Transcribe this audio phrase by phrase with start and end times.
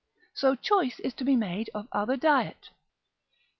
[0.33, 2.71] So choice is to be made of other diet.